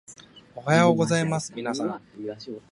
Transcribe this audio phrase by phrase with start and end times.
[0.55, 2.01] おはようございますみなさん